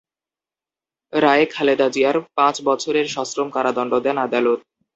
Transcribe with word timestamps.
রায়ে 1.13 1.45
খালেদা 1.45 1.87
জিয়ার 1.89 2.17
পাঁচ 2.37 2.55
বছরের 2.63 3.05
সশ্রম 3.07 3.47
কারাদণ্ড 3.49 3.93
দেন 4.05 4.17
আদালত। 4.17 4.59